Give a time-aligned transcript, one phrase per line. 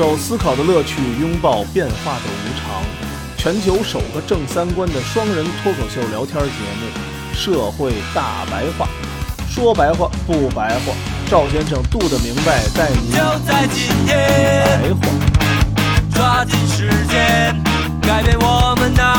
[0.00, 2.82] 受思考的乐趣，拥抱变化的无常。
[3.36, 6.48] 全球首个正三观的双人脱口秀聊天节
[6.80, 6.86] 目
[7.38, 8.88] 《社会大白话》，
[9.54, 10.94] 说白话不白话，
[11.28, 15.00] 赵先生度的明白，带你就在今天，白话。
[16.14, 17.54] 抓紧时间，
[18.00, 19.09] 改变我们那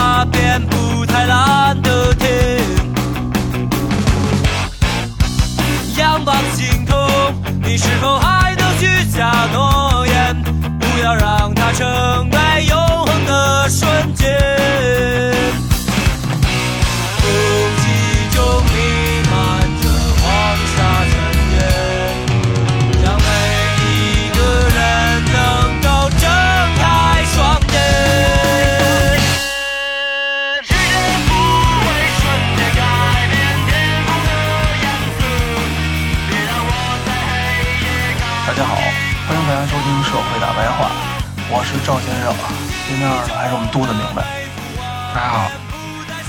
[45.21, 45.51] 大家好，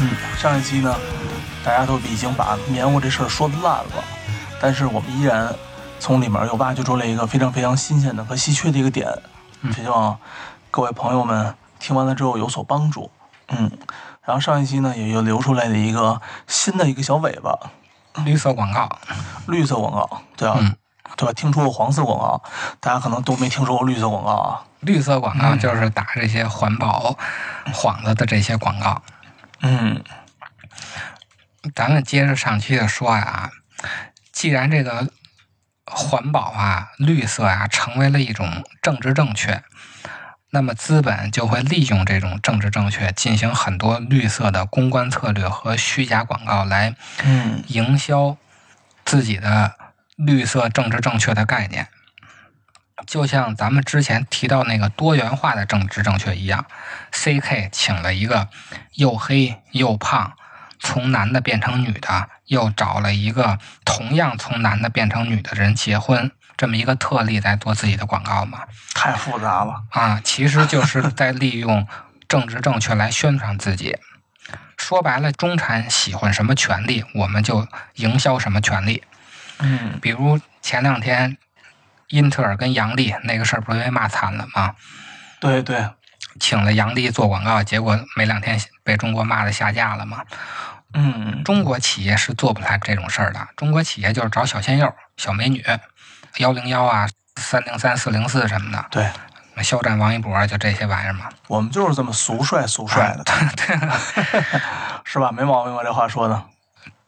[0.00, 0.94] 嗯，上一期呢，
[1.64, 4.04] 大家都已经把棉花这事儿说烂了，
[4.60, 5.50] 但是我们依然
[5.98, 9.10] 从里面又挖掘出了一个非常非常新鲜的和稀缺的一个点，
[9.74, 10.18] 希望
[10.70, 13.10] 各位朋友们听完了之后有所帮助。
[13.48, 13.70] 嗯，
[14.26, 17.58] 然后上一期呢也又留出来了一个新的一个小尾巴，
[18.26, 18.98] 绿色广告，
[19.46, 20.76] 绿色广告，对啊，嗯
[21.16, 21.32] 对吧？
[21.32, 22.42] 听说过黄色广告，
[22.78, 24.62] 大家可能都没听说过绿色广告啊。
[24.82, 27.18] 绿色广告就是打这些环保
[27.72, 29.02] 幌子的这些广告。
[29.60, 30.02] 嗯
[31.74, 33.50] 咱们接着上期的说呀，
[34.32, 35.08] 既然这个
[35.86, 39.62] 环保啊、绿色啊成为了一种政治正确，
[40.50, 48.36] 那么资本就会利用这种政治正确，进行很多绿色的公关策略和虚假广告来嗯营销
[49.04, 49.76] 自己的
[50.16, 51.86] 绿色政治正确的概念。
[53.06, 56.64] 就像咱们之前提到那个多元化的政治正确一样
[57.12, 58.48] ，CK 请了一个
[58.94, 60.32] 又黑又胖，
[60.78, 68.60] 从男的变成女的，又找了一个同样从男的变成女的人结婚，这么一个特例来做自己的广告嘛？
[68.94, 69.82] 太复杂了。
[69.90, 71.86] 啊，其实就是在利用
[72.28, 73.96] 政治正确来宣传自己。
[74.76, 79.02] 说白了，中产喜欢什么权利，我们就营销什么权利。
[79.60, 81.38] 嗯比如前两天，
[82.12, 84.74] 英特尔跟杨笠那个事儿，不是被骂惨了吗？
[85.40, 85.88] 对对，
[86.38, 90.22] 请了杨笠做广告，结果没两天被中国骂的下架了嘛。
[90.94, 95.64] 嗯中国企业是做不来这种事儿的，中国企业就是找小鲜肉、小美女，
[96.36, 99.10] 幺零幺啊、三零三、四零四什么的，对，
[99.64, 101.30] 肖战、王一博就这些玩意儿嘛。
[101.48, 104.40] 我们就是这么俗帅俗帅的，对对
[105.04, 105.32] 是吧？
[105.32, 105.82] 没毛病吧？
[105.82, 106.44] 这话说的。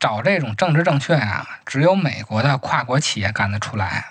[0.00, 4.06] 找这种政治正确啊，只有美国的跨国企业干得出来。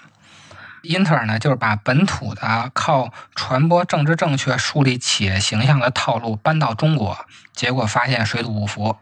[0.84, 8.98] 英特尔呢，就是把本土的靠传播政治正确、树立企业形象的套路搬到中国，结果发现水土不服，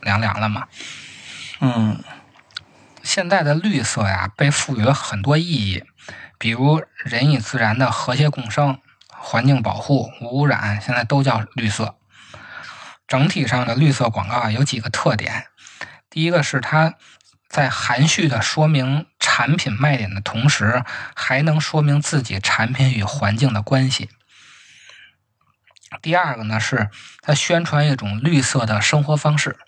[0.00, 0.66] 凉凉了嘛。
[1.60, 2.02] 嗯
[3.02, 5.84] 现在的绿色呀，被赋予了很多意义，
[6.38, 11.96] 比如人与自然的和谐共生、环境保护、无污染，现在都叫绿色。
[13.06, 15.46] 整体上的绿色广告啊，有几个特点。
[16.10, 16.94] 第一个是它
[17.48, 20.82] 在含蓄的说明产品卖点的同时，
[21.14, 24.08] 还能说明自己产品与环境的关系。
[26.00, 26.88] 第二个呢，是
[27.20, 29.58] 它宣传一种绿色的生活方式，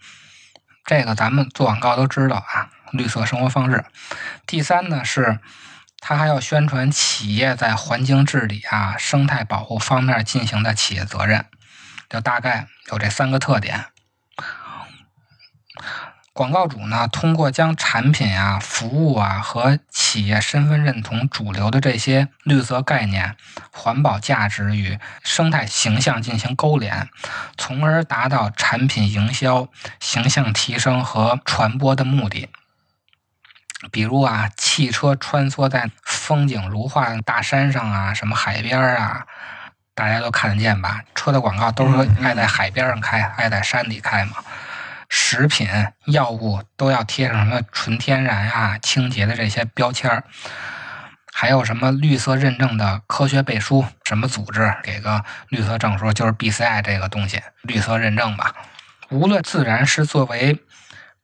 [0.86, 3.84] 这个咱们做广告都知道啊，绿色生活方式。
[4.46, 5.38] 第三呢，是
[5.98, 11.44] 它还要宣传企业在环境治理啊、生态保护方面进行的企业责任，
[12.08, 13.84] 就大概有这三个特点。
[16.38, 23.34] 广告主呢，通过将产品啊、服务啊和企业身份认同主流的这些绿色概念、
[23.72, 27.08] 环保价值与生态形象进行勾连，
[27.56, 29.66] 从而达到产品营销、
[29.98, 32.48] 形象提升和传播的目的。
[33.90, 39.26] 比如啊，汽车穿梭在风景如画的大山上啊，什么海边儿啊，
[39.92, 41.02] 大家都看得见吧？
[41.16, 44.36] 车的广告都是说爱在海边上开，爱在山里开嘛。
[45.08, 45.68] 食品、
[46.06, 50.24] 药物都要贴上什么纯天然啊、清洁的这些标签儿，
[51.32, 58.54] 还有什么绿色认证的科学背书，什么组织给个绿色证书，就是 BCI 这个东西，绿色认证吧。
[59.10, 60.62] 无论自然是作为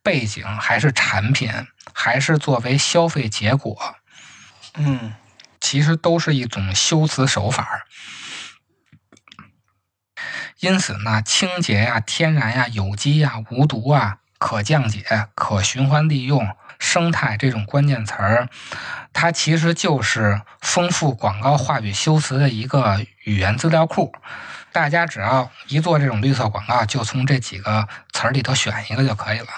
[0.03, 1.53] 背景，还是产品，
[1.93, 3.95] 还是作为消费结果，
[4.77, 5.15] 嗯
[5.61, 7.83] 其实都是一种修辞手法儿。
[10.65, 18.49] 因此呢，清洁呀、天然呀、有机呀、无毒啊、可降解、可循环利用、生态这种关键词儿，
[19.13, 24.11] 它其实就是丰富广告话语修辞的一个语言资料库。
[24.73, 29.49] 大家只要一做这种绿色广告，就从这几个词儿里头选一个就可以了。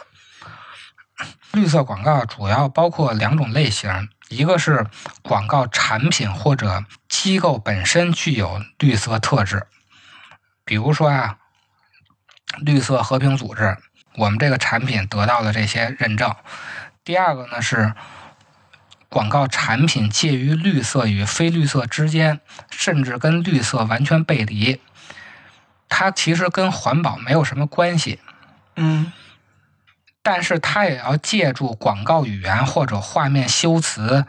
[1.52, 4.84] 绿色广告主要包括两种类型，一个是
[5.22, 9.68] 广告产品或者机构本身具有绿色特质，
[10.66, 11.38] 比如说啊，
[12.58, 13.78] 绿色和平组织，
[14.16, 16.34] 我们这个产品得到了这些认证。
[17.04, 17.94] 第二个呢是
[19.08, 24.80] 广告产品介于绿色与非绿色之间，甚至跟绿色完全背离，
[25.88, 28.20] 它其实跟环保没有什么关系。
[28.74, 29.12] 嗯
[30.22, 34.26] 但是它也要借助广告语言或者画面修辞，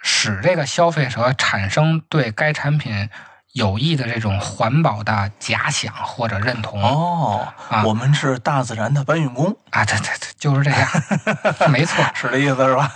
[0.00, 3.10] 使这个消费者产生对该产品
[3.54, 6.82] 有益的这种环保的假想或者认同。
[6.82, 10.88] 哦，啊我们是大自然的搬运工，啊，对对对，就是这样，
[11.70, 12.04] 没错。
[12.14, 12.90] 是这意思是吧？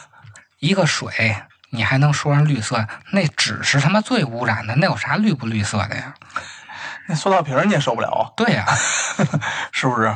[0.58, 1.37] 一个水，
[1.70, 2.84] 你还能说上绿色？
[3.12, 6.12] 那纸是他妈最污染的，那有啥绿不绿色的呀？
[7.06, 8.66] 那塑料瓶你也受不了啊，对呀、
[9.70, 10.12] 是不是？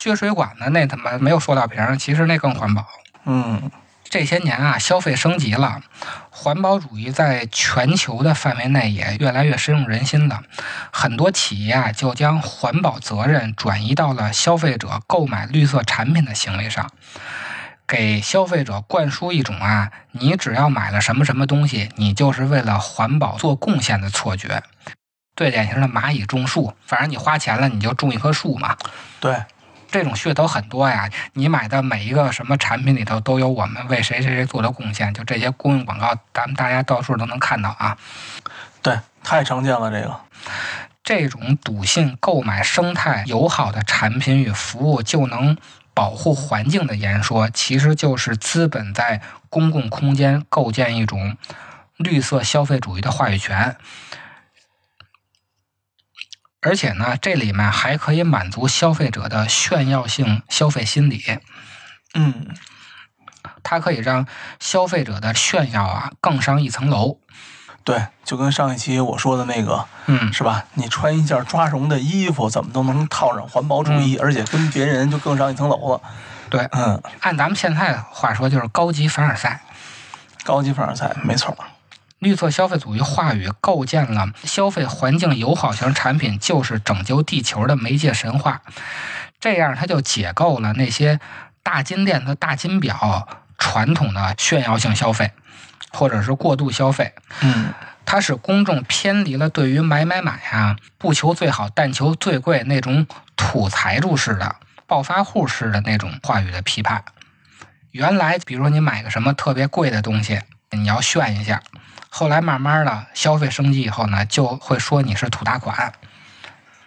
[0.00, 2.84] 撅水管的那他妈没有塑料瓶，其实那更环保。
[3.26, 3.70] 嗯
[4.12, 5.80] 这些年啊，消费升级了，
[6.28, 10.42] 环保主义在全球的范围内也越来越深入人心了。
[10.92, 16.90] 很多企业啊，就将环保责任转移到了消费者购买绿色产品的行为上，
[17.86, 24.62] 给消费者灌输一种啊，你只要买了什么什么东西，你就是为了环保做贡献的错觉。
[25.34, 28.76] 最典型的蚂蚁种树，反正你花钱了，你就种一棵树嘛。
[29.20, 29.42] 对，
[29.92, 37.96] 这种噱头很多呀，你买的每一个什么产品里头都有我们为谁谁谁做的贡献，就这些公用广告，咱们大家到处都能看到啊。
[38.80, 40.18] 对，太常见了这个。
[41.04, 45.58] 这种笃信购买生态友好的产品与服务就能
[45.92, 51.36] 保护环境的言说，其实就是资本在公共空间构建一种
[51.98, 53.76] 绿色消费主义的话语权。
[56.62, 61.22] 而且呢，这里面还可以满足消费者的炫耀性消费心理。
[62.14, 62.54] 嗯，
[63.62, 64.26] 它可以让
[64.60, 67.18] 消费者的炫耀啊更上一层楼。
[67.84, 70.64] 对，就跟上一期我说的那个嗯，是吧？
[70.74, 76.00] 你穿一件抓绒的衣服，怎么都能套上环保主义，而且跟别人就更上一层楼了。
[76.48, 79.60] 对，嗯，按咱们现在的话说，就是高级凡尔赛。
[80.44, 81.56] 高级凡尔赛，没错。
[82.22, 88.62] 绿色消费主义话语构建了消费环境友好型产品就是拯救地球的媒介神话，
[89.40, 91.18] 这样它就解构了那些
[91.64, 93.26] 大金链子、大金表
[93.58, 95.32] 传统的炫耀性消费，
[95.90, 97.12] 或者是过度消费。
[97.40, 97.74] 嗯，
[98.06, 103.04] 它使公众偏离了对于买买买啊，不求最好，但求最贵那种
[103.34, 104.54] 土财主式的、
[104.86, 107.02] 暴发户式的那种话语的批判。
[107.90, 110.40] 原来，比如说你买个什么特别贵的东西，
[110.70, 111.60] 你要炫一下，
[112.14, 115.94] 后来慢慢的消费升级以后呢，就会说你是土大款，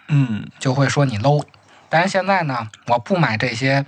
[0.06, 1.44] 嗯，就会说你 low。
[1.88, 3.84] 但是现在呢，我不买这些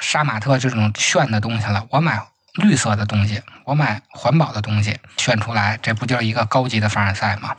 [0.00, 7.54] 杀马特这种炫的东西了，我买绿色的东西，我买环保的东西，炫出来，这不就是一个高级的凡尔赛吗？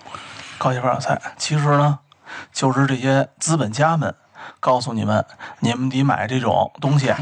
[0.57, 1.99] 高级凡尔赛，其实呢，
[2.51, 4.15] 就是这些资本家们
[4.59, 5.23] 告诉你们，
[5.59, 7.13] 你们得买这种东西，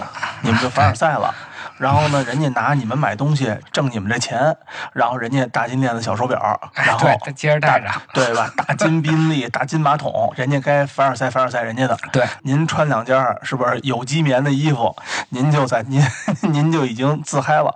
[0.43, 1.35] 你们就凡尔赛了。
[1.79, 4.55] 然后呢，人家拿你们买东西挣你们这钱，
[4.91, 6.37] 然后人家大金链子、小手表，
[6.75, 8.51] 然后对，接着带着，对吧？
[8.67, 11.97] 大金宾利、大金马桶，人家该凡尔赛凡尔赛人家的。
[12.11, 14.93] 对，您穿两件儿是不是有机棉的衣服，
[15.29, 16.05] 您就在 您
[16.41, 17.73] 您就已经自嗨了，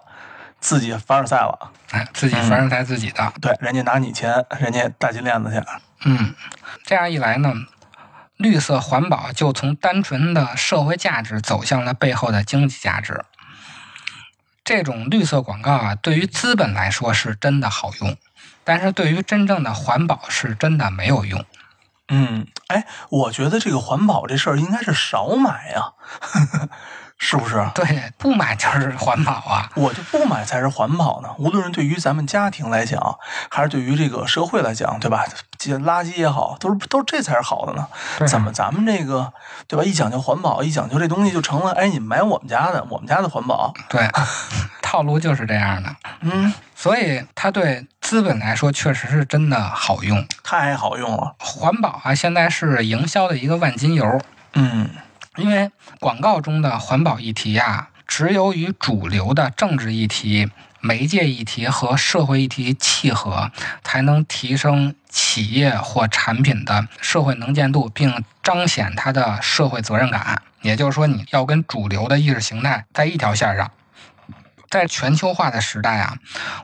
[0.60, 1.72] 自己凡尔赛了。
[1.91, 5.63] 哎，自己凡尔赛自己的，对，人家拿你钱，人家大金链子去。
[6.05, 6.36] 嗯，
[6.83, 7.53] 这样一来呢，
[8.36, 13.24] 绿色环保就从单纯的社会价值走向了背后的经济价值。
[14.63, 18.15] 这种绿色广告啊，对于资本来说是真的好用，
[18.63, 21.46] 但是对于真正的环保是真的没有用。
[22.08, 25.93] 嗯，哎，我觉得这个环保这事儿应该是少买呀，
[27.17, 27.65] 是不是？
[27.75, 29.70] 对，不买就是环保啊。
[29.75, 31.29] 我就不买才是环保呢。
[31.38, 33.17] 无论是对于咱们家庭来讲，
[33.50, 35.25] 还是对于这个社会来讲，对吧？
[35.58, 37.88] 这垃圾也好，都是都这才是好的呢。
[38.27, 39.32] 怎么咱们这个
[39.67, 39.84] 对吧？
[39.86, 43.74] 一讲究环保，一讲究这东西就成了，哎，你买我们家的，我们家的环保。
[43.88, 44.10] 对，
[44.84, 45.89] 套路就是这样的。
[46.20, 50.27] 嗯，所以它对资本来说确实是真的好用。
[50.43, 51.34] 太好用了。
[51.39, 54.22] 环保啊，现在是营销的一个万金油。
[54.55, 54.89] 嗯
[55.38, 60.50] 因为广告中的环保议题呀、只有与主流的政治议题、
[60.80, 63.52] 媒介议题和社会议题契合，
[63.84, 70.42] 才能提升企业或产品的社会能见度，并彰显它的社会责任感。
[70.62, 73.72] 也就是说，你要跟主流的意识形态在一条线上，
[74.74, 76.18] 在全球化的时代啊，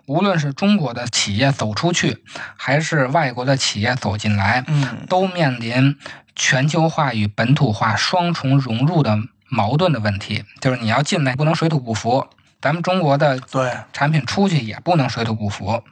[0.08, 2.24] 无论是中国的企业走出去，
[2.58, 5.96] 还是外国的企业走进来，嗯都面临
[6.36, 10.44] 全球化与本土化双重融入的矛盾的问题。
[10.60, 12.28] 就是你要进来不能水土不服，
[12.60, 15.84] 咱们中国的对，产品出去也不能水土不服。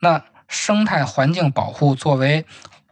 [0.00, 2.44] 那生态环境保护作为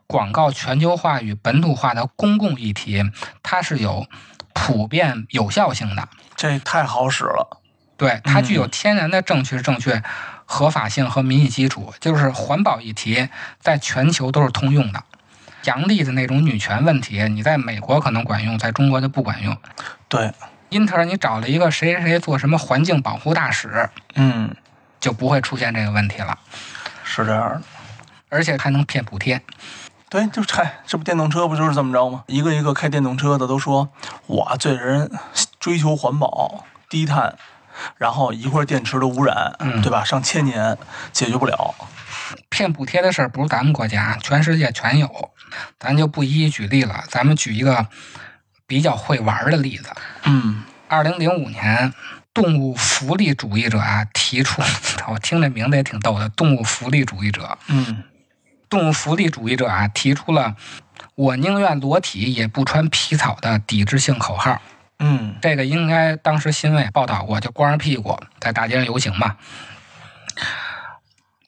[0.07, 3.03] 广告全球化与本土化的公共议题，
[3.43, 4.07] 它是有
[4.53, 6.09] 普遍有效性的。
[6.37, 7.63] 这太好使了。
[7.97, 10.03] 对，它具有嗯天然的正确、正确、
[10.45, 13.29] 合法性和民意基础，就是环保议题
[13.61, 15.03] 在全球都是通用的。
[15.65, 19.57] 杨笠的那种女权问题，你在美国可能管用，在中国就不管用。
[20.09, 20.31] 对，
[20.69, 24.55] 英特尔你找了一个谁谁谁做什么环境保护大使，嗯，
[25.01, 26.39] 就不会出现这个问题了，
[27.03, 27.63] 是这样的。
[28.29, 29.41] 而且还能骗补贴。
[30.11, 32.25] 对，就嗨，这不电动车不就是这么着吗？
[32.27, 33.89] 一个一个开电动车的都说，
[34.27, 35.11] 我这人
[35.59, 37.37] 追求环保、低碳，
[37.97, 40.05] 然后一块儿电池的污染，嗯对吧？
[40.05, 40.77] 上千年
[41.13, 41.75] 解决不了。
[42.49, 45.31] 骗补贴的事儿不是咱们国家，全世界全有，
[45.79, 47.05] 咱就不一一举例了。
[47.09, 47.87] 咱们举一个
[48.67, 49.91] 比较会玩儿的例子。
[50.25, 51.93] 嗯二零零五年，
[52.33, 54.63] 动物福利主义者啊提出，
[55.11, 58.05] 我听这名字也挺逗的，动物福利主义者，嗯
[58.69, 60.57] 动物福利主义者啊提出了
[61.15, 64.61] “我宁愿裸体也不穿皮草”的抵制性口号。
[64.99, 69.37] 嗯这个应该当时新闻也报道过，就光着屁股在大街上游行嘛。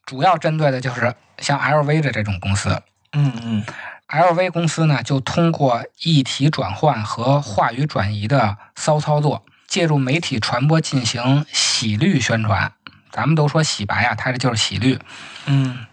[0.04, 2.82] 主要针对的就是像 LV 的这种公司。
[3.12, 3.64] 嗯嗯
[4.08, 12.72] LV 公司呢，就通过议题转换和话语转移的骚操作，借助媒体传播进行洗绿宣传。
[13.10, 14.98] 咱们都说洗白啊，它这就是洗绿。
[15.46, 15.86] 嗯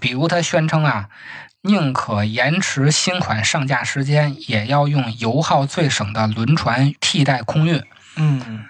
[0.00, 1.08] 比如他宣称啊，
[1.62, 7.82] 宁可延迟新款上架时间，也要用油耗最省的轮船替代空运。
[8.16, 8.64] 嗯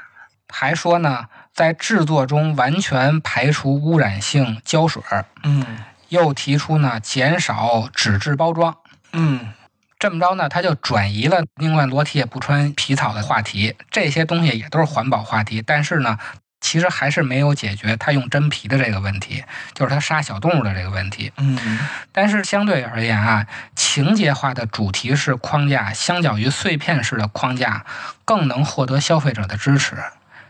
[0.53, 5.65] 还说呢，在制作中完全排除污染性胶水儿，嗯
[6.09, 8.77] 又提出呢减少纸质包装。
[9.13, 9.53] 嗯
[10.01, 13.77] 这么着呢，他就转移了宁愿裸体也不穿皮草的话题。
[13.91, 16.19] 这些东西也都是环保话题，但是呢，
[16.61, 19.43] 其实还是没有解决他用真皮的这个问题，
[19.75, 21.33] 就是他杀小动物的这个问题。
[21.37, 21.79] 嗯
[22.13, 27.85] 但是相对而言啊，情节化的主题式框架，相较于碎片式的框架，
[28.25, 29.97] 更能获得消费者的支持。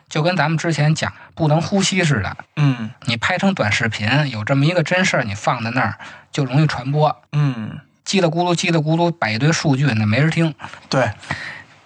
[0.08, 5.98] 就跟咱们之前讲不能呼吸似的，嗯你拍成短视频，有这么一个真事儿，你放在那儿
[6.32, 7.22] 就容易传播。
[7.30, 10.52] 嗯，叽里咕噜叽里咕噜摆一堆数据，那没人听。
[10.88, 11.12] 对，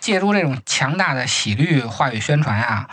[0.00, 2.88] 借助这种强大的喜绿话语宣传啊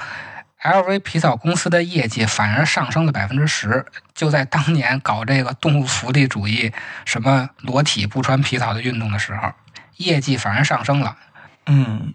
[0.63, 3.85] ，LV 皮草公司的业绩反而上升了百分之十。
[4.13, 6.71] 就在当年搞这个动物福利主义、
[7.05, 9.53] 什么裸体不穿皮草的运动的时候，
[9.97, 11.17] 业绩反而上升了。
[11.65, 12.13] 嗯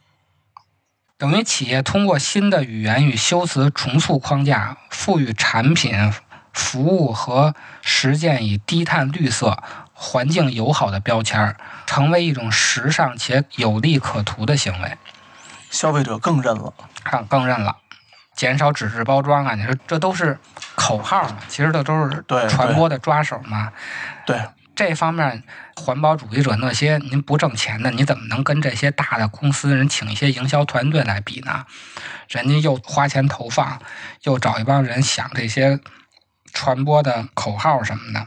[1.18, 6.12] 等于企业通过新的语言与修辞重塑框架，赋予产品、
[6.52, 9.62] 服务和实践以低碳、绿色、
[9.94, 14.98] 环境友好的标签，成为一种时尚且有利可图的行为。
[15.70, 16.74] 消费者更认了。
[17.02, 17.78] 看，更认了。
[18.36, 20.38] 减少纸质包装啊，你说这都是
[20.74, 21.38] 口号嘛？
[21.48, 23.72] 其实这都是传播的抓手嘛。
[24.26, 24.40] 对，
[24.74, 25.42] 这方面，
[25.74, 31.64] 环保主义者那些您不挣钱的，你怎么能跟这些大的公司人请一些营销团队来比呢？
[32.28, 33.80] 人家又花钱投放，
[34.24, 35.80] 又找一帮人想这些
[36.52, 38.26] 传播的口号什么的，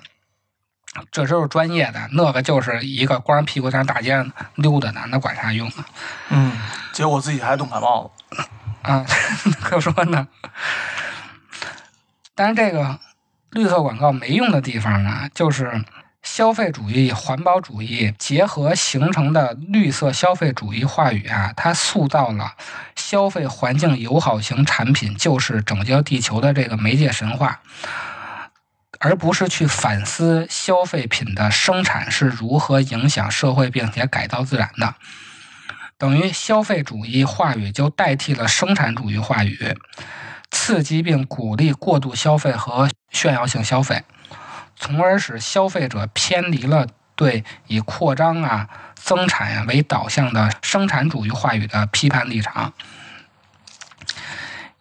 [1.12, 2.10] 这都是专业的。
[2.14, 5.86] 那个就是一个光屁股在大街上溜达呢，那管啥用啊？
[6.30, 6.58] 嗯，
[6.94, 8.12] 结果自己还冻感冒了。
[8.82, 9.06] 啊，
[9.62, 10.28] 可说呢。
[12.36, 13.00] 但是这个
[13.52, 15.84] 绿色广告没用的地方呢，就是
[16.24, 22.54] 消费主义、环保主义结合形成的绿色消费主义话语啊，它塑造了
[22.96, 27.60] 消费环境友好型产品就是拯救地球的这个媒介神话。
[29.02, 34.94] 而不是去反思消费品的生产是如何影响社会并且改造自然的。
[36.00, 39.78] 等于消费主义话语就代替了生产主义话语，
[40.50, 44.06] 刺激并鼓励过度消费和炫耀性消费，
[44.78, 52.74] 从而使消费者偏离了对以扩张啊、增产啊为导向的生产主义话语的批判立场。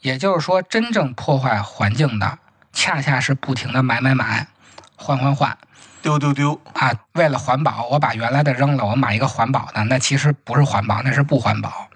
[0.00, 2.38] 也就是说，真正破坏环境的，
[2.72, 4.46] 恰恰是不停的买买买、
[4.94, 5.58] 换换换。
[6.02, 6.60] 丢丢丢。
[6.74, 11.88] 啊，为了环保，我把原来的扔了，我买一个环保的，那其实不是环保，那是不环保。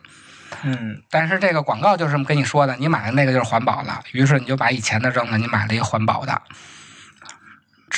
[0.64, 6.40] 嗯但是这个广告就是这么跟你说的，你买的那个就是环保了，于是你就把以前的扔了，你买了一个环保的。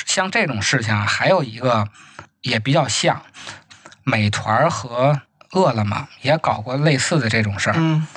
[0.05, 1.87] 像这种事情啊，还有一个
[2.41, 3.21] 也比较像，
[4.03, 5.21] 美团和
[5.51, 7.75] 饿了么也搞过类似的这种事儿。
[7.77, 8.07] 嗯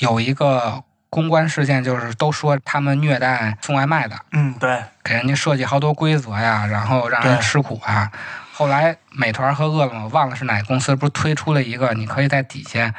[0.00, 8.10] 有一个公关事件就是都说他们虐待送外卖的，嗯，对，给人家设计好多规则呀，然后让人吃苦啊。
[8.52, 12.92] 后来美团和饿了么，忘了是哪个公司，不是推出了一个，你可以在底下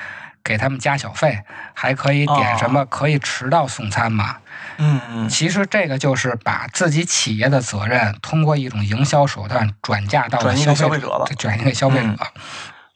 [0.44, 4.38] 给他们加小费，还可以点什么，可以迟到送餐嘛。
[4.78, 12.08] 嗯嗯，其实这个就是把自己企业的责任通过一种营销手段转嫁到了消费者了对转移给消费者。
[12.08, 12.18] 嗯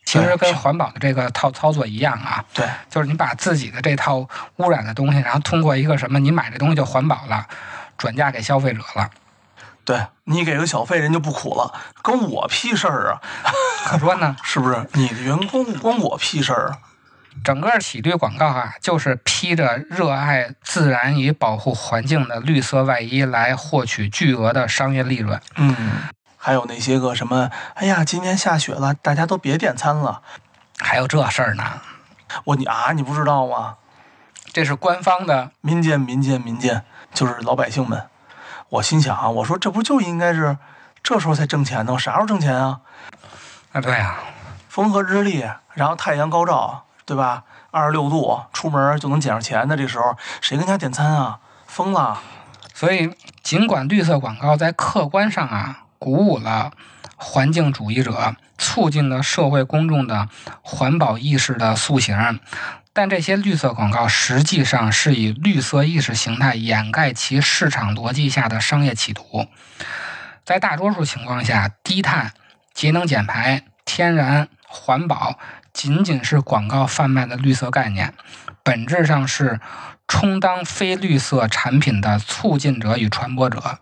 [0.05, 7.47] 其实跟环保的这个套操作一样啊，对，就是你把自己的这套污染的东西，然后通过一个什么，你买这东西就环保了，
[7.97, 9.09] 转嫁给消费者了。
[9.85, 13.21] 对你给个小费，人就不苦了，跟我屁事儿啊，
[13.85, 14.87] 可说呢， 是不是？
[14.93, 16.77] 你的员工关我屁事儿啊？
[17.43, 25.41] 整个洗绿广告啊，就是披着热爱自然与保护环境的绿色外衣来获取巨额的商业利润。
[25.55, 25.75] 嗯，
[26.45, 30.21] 还有那些个什么，哎呀，今天下雪了，大家都别点餐了。
[30.77, 31.63] 还有这事儿呢，
[32.43, 33.75] 我你啊，你不知道吗？
[34.51, 36.83] 这是官方的，民间民间民间，
[37.13, 38.09] 就是老百姓们。
[38.67, 40.57] 我心想啊，我说这不就应该是
[41.01, 41.93] 这时候才挣钱呢？
[41.93, 42.81] 我啥时候挣钱啊？
[43.71, 44.19] 啊，对啊，
[44.67, 47.43] 风和日丽，然后太阳高照，对吧？
[47.71, 51.39] 二十六度，出门就能捡上钱的这时候，谁跟家点餐啊？
[51.67, 52.19] 疯了！
[52.73, 56.73] 所以尽管绿色广告在客观上啊鼓舞了
[57.15, 60.27] 环境主义者，促进了社会公众的
[60.61, 62.41] 环保意识的塑形，
[62.91, 69.47] 但这些绿色广告实际上是以绿色意识形态掩盖其市场逻辑下的商业企图。
[70.43, 72.33] 在大多数情况下，低碳、
[72.73, 75.39] 节能减排、天然、环保
[75.71, 78.13] 仅仅是广告贩卖的绿色概念，
[78.61, 79.61] 本质上是
[80.05, 83.79] 充当非绿色产品的促进者与传播者。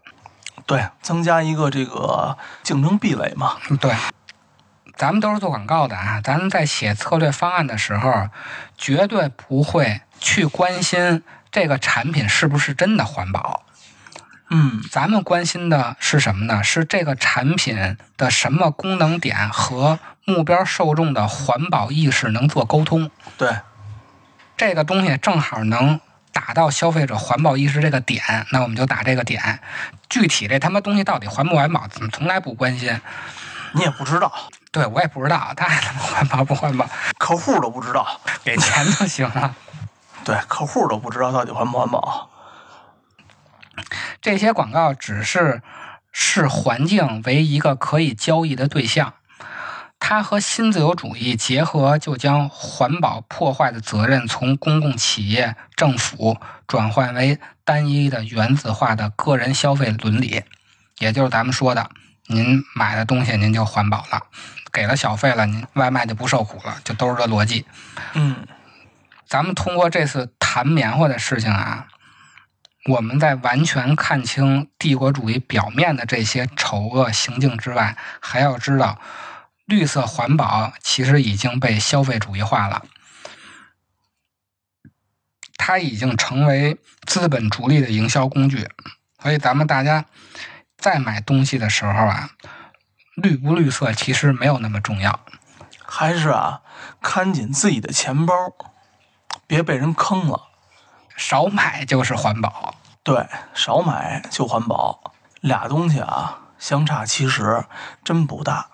[0.65, 3.57] 对，增加一个这个竞争壁垒嘛。
[3.79, 3.93] 对，
[4.95, 8.29] 咱们都是做广告的啊，咱们在写策略方案的时候，
[8.77, 13.63] 绝对不会去关心这个产品是不是真的环保。
[14.53, 16.61] 嗯，咱们关心的是什么呢？
[16.61, 23.09] 是这个产品的什么功能点和目标受众的环保意识能做沟通。
[23.37, 23.59] 对，
[24.57, 29.59] 这个东西正好能打到消费者环保意识这个点，那我们就打这个点。
[30.09, 32.99] 具体这他妈东西到底环不环保，怎么从来不关心？
[33.73, 34.31] 你也不知道，
[34.71, 36.85] 对我也不知道，他他妈环保不环保，
[37.17, 39.55] 客户都不知道，给钱就行了。
[40.23, 42.29] 对，客户都不知道到底环不环保。
[44.21, 45.61] 这些广告只是
[46.11, 49.13] 视环境为一个可以交易的对象，
[50.03, 56.37] 它和新自由主义结合，就将环保破坏的责任从公共企业、政府
[56.67, 60.41] 转换为单一的原子化的个人消费伦理，
[60.97, 61.87] 也就是咱们说的，
[62.25, 64.23] 您买的东西您就环保了，
[64.73, 67.63] 给了小费了，您外卖就不受苦了，就都是这逻辑。
[68.13, 68.35] 嗯，
[69.27, 71.87] 咱们通过这次弹棉花的事情啊，
[72.89, 78.99] 我们在完全看清帝国主义表面的这些丑恶行径之外，还要知道，
[79.65, 82.85] 绿色环保其实已经被消费主义化了，
[85.57, 88.69] 它已经成为资本逐利的营销工具。
[89.21, 90.05] 所以，咱们大家
[90.77, 92.31] 在买东西的时候啊，
[93.15, 95.19] 绿不绿色其实没有那么重要。
[95.85, 96.61] 还是啊，
[97.01, 98.33] 看紧自己的钱包，
[99.45, 100.47] 别被人坑了。
[101.15, 102.73] 少买就是环保。
[103.03, 107.65] 对，少买就环保，俩东西啊相差其实
[108.03, 108.69] 真不大。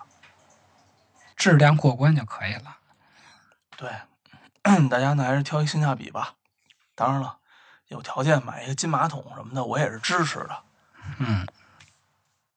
[1.38, 2.78] 质量过关就可以了。
[3.76, 3.90] 对，
[4.90, 6.34] 大家呢还是挑一性价比吧。
[6.96, 7.38] 当然了，
[7.86, 10.64] 有条件买一个金马桶什么的，我也是支持的。
[11.18, 11.46] 嗯，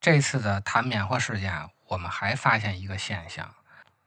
[0.01, 3.53] 这次的弹棉花事件啊，我们还发现一个现象，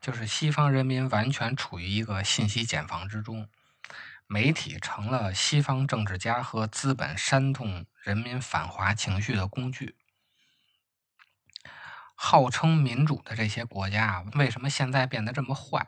[0.01, 3.49] 就是西方人民完全处于一个信息茧房之中，
[4.27, 9.95] 媒体成了西方政治家和资本煽动人民反华情绪的工具。
[12.15, 15.87] 号称民主的这些国家啊，为什么现在变得这么坏？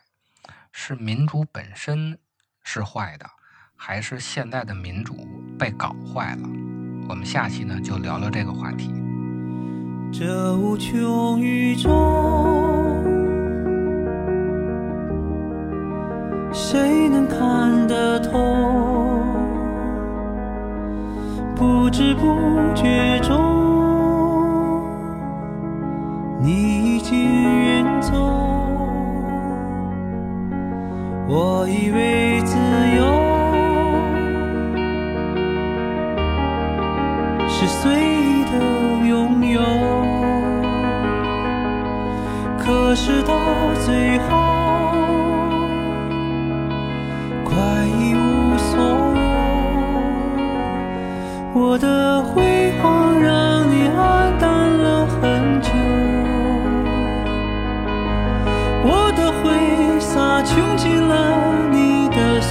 [0.73, 2.19] 是民主本身
[2.63, 3.27] 是坏的，
[3.75, 5.27] 还是现在的民主
[5.59, 6.49] 被搞坏了？
[7.09, 8.93] 我们下期呢就聊聊这个话题。
[10.13, 11.89] 这无穷宇宙，
[16.53, 18.39] 谁能看得透？
[21.55, 23.56] 不知不觉中，
[26.39, 28.13] 你已经远走。
[31.29, 32.57] 我以为自
[32.97, 33.03] 由
[37.49, 38.53] 是随意的
[39.07, 39.61] 拥有，
[42.59, 43.35] 可是到
[43.85, 44.46] 最后，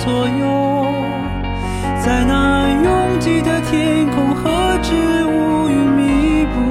[0.06, 0.94] 所有，
[2.06, 4.94] 在那拥挤的天空，何止
[5.26, 6.62] 乌云密布？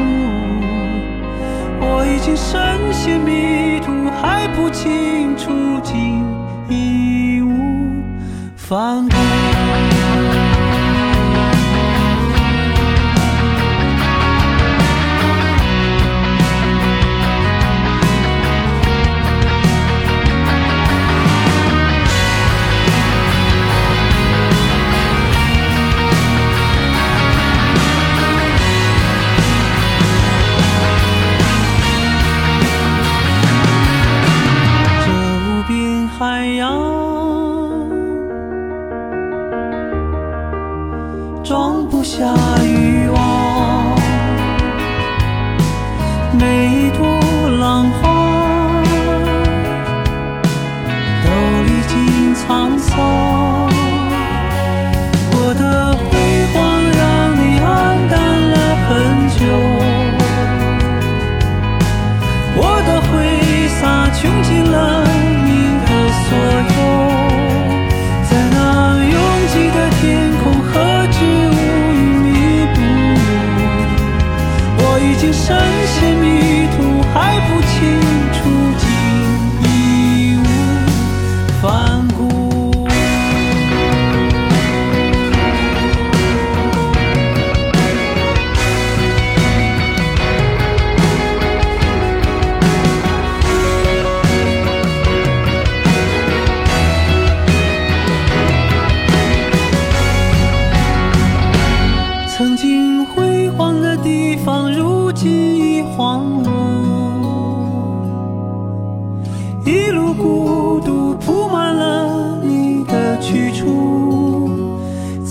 [1.80, 5.50] 我已经深陷迷途，还不清楚，
[5.82, 6.24] 竟
[6.68, 8.04] 义无
[8.54, 9.04] 反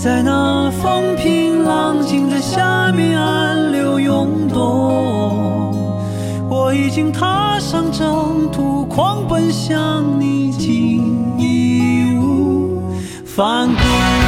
[0.04, 5.72] 在那风平浪静的下面暗流涌动。
[6.46, 12.82] 我已经踏上征途，狂奔向你，竟义无
[13.24, 14.23] 反顾。